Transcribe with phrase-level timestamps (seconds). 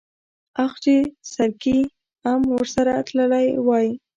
[0.63, 0.95] اخ چې
[1.33, 1.79] سرګي
[2.31, 3.87] ام ورسره تلی وای.